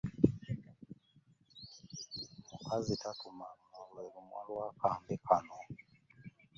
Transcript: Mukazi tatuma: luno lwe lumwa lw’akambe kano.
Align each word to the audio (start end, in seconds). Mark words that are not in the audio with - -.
Mukazi 2.49 2.93
tatuma: 3.01 3.47
luno 3.57 3.81
lwe 3.91 4.03
lumwa 4.13 4.39
lw’akambe 4.47 5.15
kano. 5.27 5.57